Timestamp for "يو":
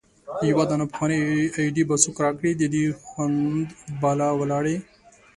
0.49-0.59